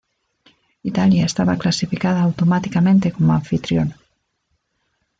Italia 0.81 1.25
estaba 1.27 1.59
clasificada 1.61 2.21
automáticamente 2.23 3.11
como 3.11 3.33
anfitrión. 3.33 3.93